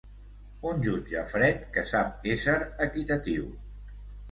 [0.69, 2.59] Un jutge fred, que sap ésser
[2.89, 3.49] equitatiu.